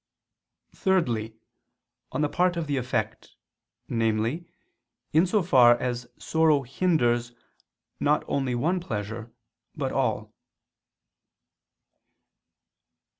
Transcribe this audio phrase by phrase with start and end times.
[0.73, 1.35] Thirdly,
[2.11, 3.35] on the part of the effect:
[3.87, 4.47] namely,
[5.13, 7.33] in so far as sorrow hinders
[7.99, 9.31] not only one pleasure,
[9.75, 10.33] but all.